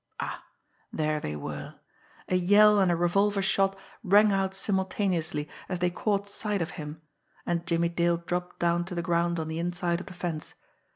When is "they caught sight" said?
5.77-6.59